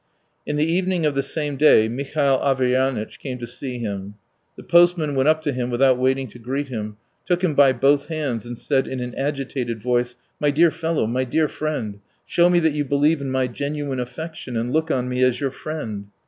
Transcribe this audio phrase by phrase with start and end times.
[0.47, 4.15] In the evening of the same day Mihail Averyanitch came to see him.
[4.57, 8.07] The postmaster went up to him without waiting to greet him, took him by both
[8.07, 12.59] hands, and said in an agitated voice: "My dear fellow, my dear friend, show me
[12.61, 16.07] that you believe in my genuine affection and look on me as your friend!"